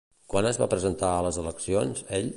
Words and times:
Quan 0.33 0.47
es 0.51 0.57
va 0.61 0.67
presentar 0.71 1.11
a 1.17 1.21
les 1.27 1.39
eleccions, 1.45 2.05
ell? 2.21 2.29